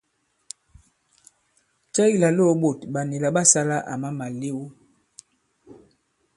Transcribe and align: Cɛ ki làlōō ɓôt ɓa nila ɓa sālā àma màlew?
Cɛ 1.93 2.03
ki 2.11 2.17
làlōō 2.23 2.51
ɓôt 2.61 2.79
ɓa 2.93 3.01
nila 3.09 3.29
ɓa 3.35 3.41
sālā 3.51 3.77
àma 3.93 4.09
màlew? 4.19 4.59